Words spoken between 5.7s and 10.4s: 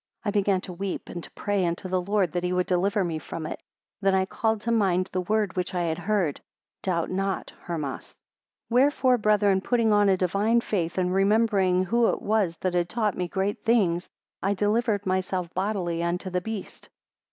I had heard; Doubt not, Hermas. 10 Wherefore, brethren, putting on a